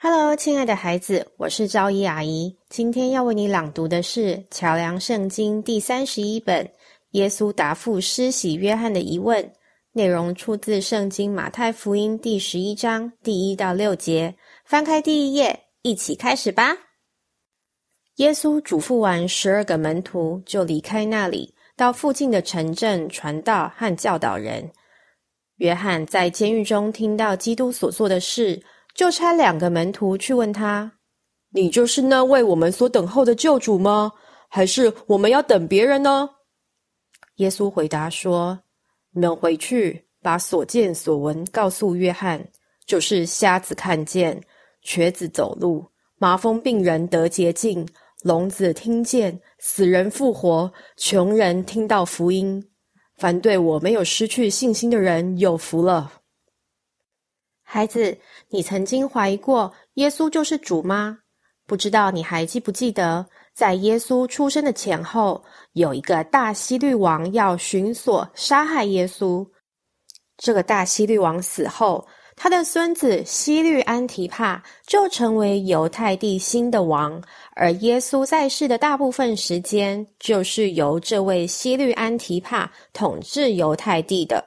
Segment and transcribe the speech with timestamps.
[0.00, 2.56] Hello，亲爱的孩子，我是赵一阿姨。
[2.68, 6.64] 今天要为你朗读的是《桥梁圣经》第三十一本
[7.10, 9.42] 《耶稣答复施洗约翰的疑问》，
[9.90, 14.32] 内容出自《圣经·马太福音》第十一章第一到六节。
[14.64, 16.76] 翻开第一页，一起开始吧。
[18.18, 24.70] 耶稣嘱咐完十二个门徒，就离开那里，到附近的城镇传道和教导人。
[25.56, 28.62] 约翰在监狱中听到基督所做的事。
[28.98, 30.90] 就差两个门徒去问他
[31.54, 34.10] ：“你就是那位我们所等候的救主吗？
[34.48, 36.28] 还是我们要等别人呢？”
[37.38, 38.58] 耶稣回答说
[39.14, 42.44] ：“你们回去，把所见所闻告诉约翰，
[42.86, 44.42] 就是瞎子看见，
[44.82, 45.86] 瘸子走路，
[46.16, 47.86] 麻风病人得洁净，
[48.24, 52.60] 聋子听见，死人复活，穷人听到福音。
[53.16, 56.14] 凡对我没有失去信心的人，有福了。”
[57.70, 58.16] 孩子，
[58.48, 61.18] 你曾经怀疑过耶稣就是主吗？
[61.66, 69.46] 不知道你还记不记得，在耶稣出生的前后，有一个大希律王要寻索杀害耶稣。
[70.38, 77.22] 这个大希律王死后，他的孙子希律安提帕就成为犹太地新的王，
[77.54, 84.42] 而耶稣在世的大部分时间，就是由这位希律安提帕统治犹太地的。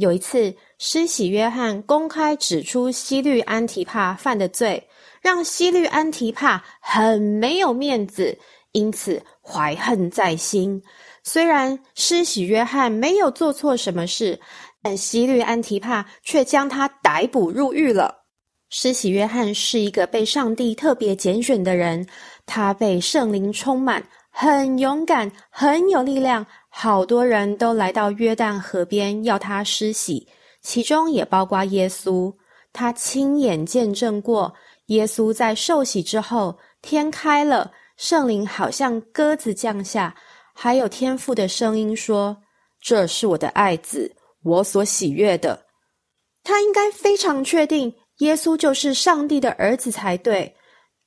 [0.00, 4.88] 有一次，施洗约翰公开指出西律安提帕犯的罪，
[5.20, 8.36] 让西律安提帕很没有面子，
[8.72, 10.82] 因此怀恨在心。
[11.22, 14.40] 虽然施洗约翰没有做错什么事，
[14.80, 18.24] 但西律安提帕却将他逮捕入狱了。
[18.70, 22.06] 施洗约翰是一个被上帝特别拣选的人，
[22.46, 26.46] 他被圣灵充满，很勇敢，很有力量。
[26.68, 30.26] 好多人都来到约旦河边要他施洗，
[30.62, 32.32] 其中也包括耶稣。
[32.72, 34.54] 他亲眼见证过
[34.86, 40.14] 耶稣在受洗之后，天开了，圣灵好像鸽子降下，
[40.54, 42.36] 还有天父的声音说
[42.80, 45.66] ：“这是我的爱子，我所喜悦的。”
[46.44, 50.54] 他应该非常确定耶稣就是上帝的儿子才对。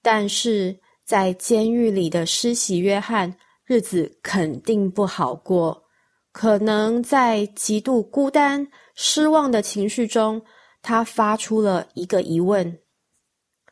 [0.02, 0.78] 但是
[1.14, 3.32] 在监狱里的施洗约翰。
[3.68, 5.84] 日子肯定不好过，
[6.32, 10.42] 可能在极度孤单、失望的情绪中，
[10.82, 12.80] 他发出了一个疑问：“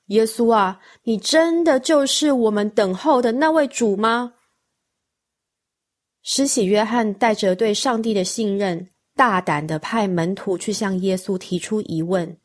[0.10, 4.34] 耶稣啊，你真的就是我们等候的那位主吗？”
[6.22, 12.38] 施洗约翰带着对上帝的信任，大胆的派门徒去向耶稣提出疑问，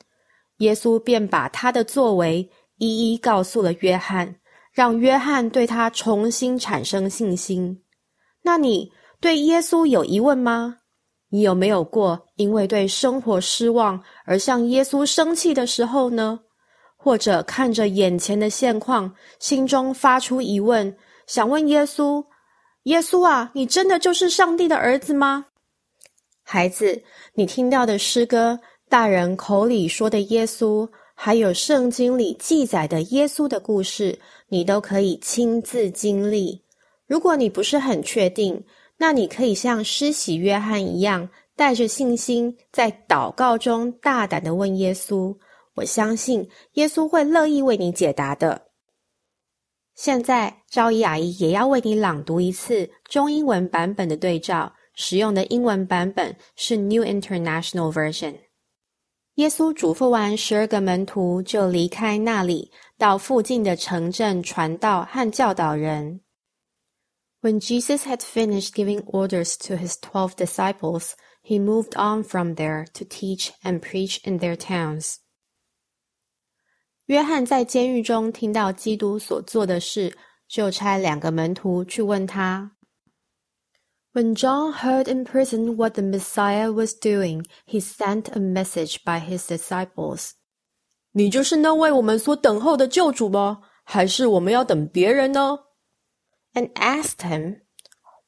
[0.60, 4.36] 耶稣便把他的作为一一告诉了约翰。
[4.76, 7.82] 让约翰对他重新产生信心。
[8.42, 10.76] 那你对耶稣有疑问吗？
[11.30, 16.40] 你有没有过因为对生活失望而向耶稣生气的时候呢？
[16.94, 20.94] 或者看着眼前的现况，心中发出疑问，
[21.26, 22.22] 想问耶稣
[22.84, 25.46] ：“耶稣啊，你真的就是上帝的儿子吗？”
[26.44, 28.60] 孩子，你听到的诗歌，
[28.90, 30.86] 大人口里说的耶稣。
[31.18, 34.16] 还有圣经里记载的耶稣的故事，
[34.48, 36.62] 你都可以亲自经历。
[37.06, 38.62] 如果你不是很确定，
[38.98, 45.34] 那你可以像施洗约翰一样，带着信心，在祷告中大胆的问耶稣。
[45.74, 48.66] 我相信耶稣会乐意为你解答的。
[49.94, 58.34] 现在，赵一阿姨也要为你朗读一次中英文版本的对照，使用的英文版本是 New International Version。
[59.35, 66.21] 耶稣嘱咐完十二个门徒，就离开那里，到附近的城镇传道和教导人。
[67.41, 73.03] When Jesus had finished giving orders to his twelve disciples, he moved on from there to
[73.03, 75.15] teach and preach in their towns.
[77.07, 80.15] 约翰在监狱中听到基督所做的事，
[80.47, 82.74] 就差两个门徒去问他。
[84.15, 89.19] when John heard in prison what the Messiah was doing, he sent a message by
[89.19, 90.31] his disciples.
[91.13, 93.61] 你就是那位我们所等候的救主吗？
[93.83, 95.59] 还是我们要等别人呢？
[96.53, 97.61] And asked him,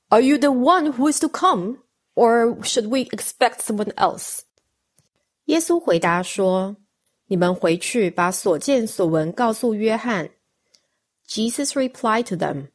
[0.10, 1.80] Are you the one who is to come,
[2.16, 4.42] or should we expect someone else?
[5.46, 10.30] 耶稣回答说：“你们回去把所见所闻告诉约翰。”
[11.28, 12.70] Jesus replied to them.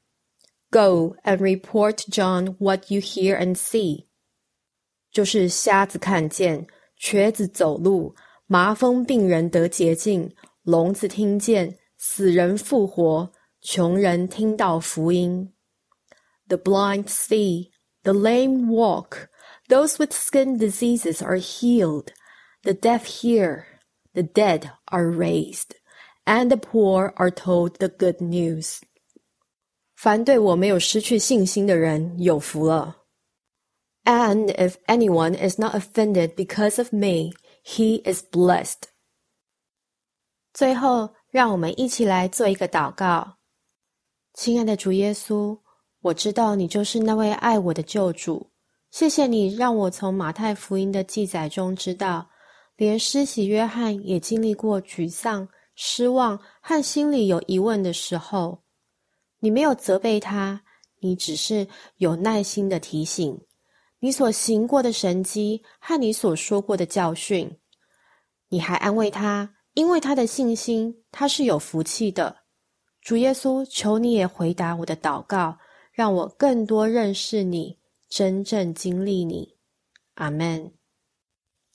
[0.73, 4.06] Go and report to John what you hear and see。
[5.11, 6.67] 就是瞎子看见，
[6.97, 8.15] 瘸子走路，
[8.47, 15.53] 麻风病人得洁净，聋子听见，死人复活，穷人听到福音。
[16.49, 17.71] The blind see,
[18.03, 19.29] the lame walk,
[19.69, 22.09] those with skin diseases are healed,
[22.62, 23.65] the deaf hear,
[24.12, 25.77] the dead are raised,
[26.25, 28.81] and the poor are told the good news.
[30.04, 33.04] 凡对我没有失去信心的人有福了。
[34.04, 37.32] And if anyone is not offended because of me,
[37.64, 38.90] he is blessed.
[40.54, 43.38] 最后，让我们一起来做一个祷告。
[44.34, 45.58] 亲爱的主耶稣，
[46.02, 48.52] 我知道你就是那位爱我的救主。
[48.92, 52.30] 谢谢你让我从马太福音的记载中知道，
[52.76, 58.62] 连施洗约翰也经历过沮丧、失望和心里有疑问的时候。
[59.44, 60.63] 你没有责备他，
[61.01, 61.68] 你只是
[61.98, 63.38] 有耐心的提醒。
[64.00, 67.60] 你所行过的神迹和你所说过的教训，
[68.48, 72.38] 你还安慰他，因为他的信心，他是有福气的。
[73.01, 75.57] 主耶稣，求你也回答我的祷告，
[75.92, 79.57] 让我更多认识你，真正经历你。
[80.13, 80.72] 阿门。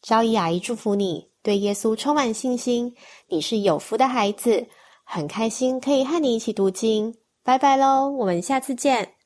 [0.00, 2.96] 昭仪阿姨祝福你，对耶稣充满信心。
[3.28, 4.66] 你是有福的孩子，
[5.04, 7.14] 很开心可以和你一起读经。
[7.48, 9.17] 拜拜喽，我们下次见。